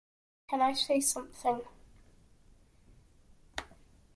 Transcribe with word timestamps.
Can 0.49 0.61
I 0.63 0.73
say 0.73 0.99
something? 0.99 1.61